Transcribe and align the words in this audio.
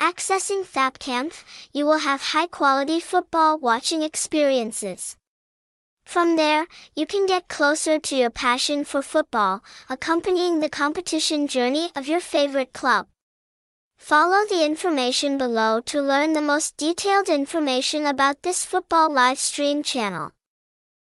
Accessing 0.00 0.64
Thapcam, 0.64 1.30
you 1.74 1.84
will 1.84 1.98
have 1.98 2.32
high-quality 2.32 3.00
football 3.00 3.58
watching 3.58 4.02
experiences. 4.02 5.16
From 6.06 6.36
there, 6.36 6.66
you 6.96 7.04
can 7.04 7.26
get 7.26 7.48
closer 7.48 7.98
to 7.98 8.16
your 8.16 8.30
passion 8.30 8.84
for 8.84 9.02
football, 9.02 9.62
accompanying 9.90 10.60
the 10.60 10.70
competition 10.70 11.46
journey 11.46 11.90
of 11.94 12.08
your 12.08 12.20
favorite 12.20 12.72
club. 12.72 13.08
Follow 13.98 14.46
the 14.48 14.64
information 14.64 15.36
below 15.36 15.82
to 15.82 16.00
learn 16.00 16.32
the 16.32 16.40
most 16.40 16.78
detailed 16.78 17.28
information 17.28 18.06
about 18.06 18.42
this 18.42 18.64
football 18.64 19.12
live 19.12 19.38
stream 19.38 19.82
channel. 19.82 20.32